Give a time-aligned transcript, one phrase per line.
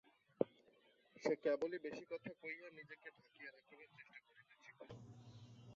[1.15, 4.79] সে কেবলই বেশি কথা কহিয়া নিজেকে ঢাকিয়া রাখিবারই চেষ্টা করিতেছিল।